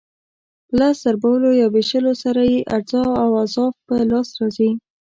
په 0.67 0.73
لس 0.79 0.95
ضربولو 1.05 1.49
یا 1.61 1.67
وېشلو 1.73 2.13
سره 2.23 2.41
یې 2.51 2.59
اجزا 2.77 3.05
او 3.23 3.29
اضعاف 3.43 3.73
په 3.87 3.95
لاس 4.09 4.29
راځي. 4.39 4.69